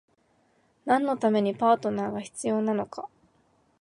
[0.85, 3.07] 何のためにパートナーが必要なのか？